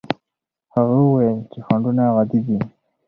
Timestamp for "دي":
2.47-2.57